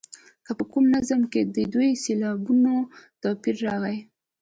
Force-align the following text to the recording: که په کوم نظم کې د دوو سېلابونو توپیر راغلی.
که 0.45 0.51
په 0.59 0.63
کوم 0.71 0.85
نظم 0.95 1.21
کې 1.31 1.41
د 1.55 1.57
دوو 1.73 1.87
سېلابونو 2.03 2.73
توپیر 3.21 3.55
راغلی. 3.65 3.97